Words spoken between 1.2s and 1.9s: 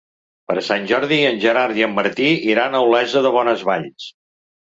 en Gerard i